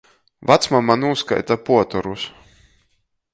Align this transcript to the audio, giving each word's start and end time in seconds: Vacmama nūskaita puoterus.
Vacmama 0.51 0.95
nūskaita 1.01 1.59
puoterus. 1.67 2.25